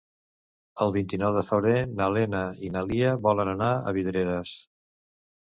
El 0.85 0.93
vint-i-nou 0.95 1.35
de 1.39 1.43
febrer 1.49 1.75
na 1.99 2.07
Lena 2.15 2.41
i 2.69 2.73
na 2.77 2.83
Lia 2.93 3.13
volen 3.27 3.53
anar 3.53 3.69
a 3.77 3.95
Vidreres. 4.01 4.57